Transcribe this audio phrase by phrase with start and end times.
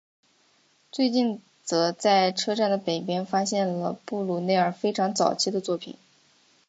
[0.91, 5.95] 最近则在车站的北边发现了布鲁内尔非常早期的作品。